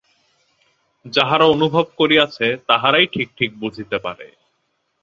[1.05, 4.27] যাহারা অনুভব করিয়াছে, তাহারাই ঠিক ঠিক বুঝিতে পারে।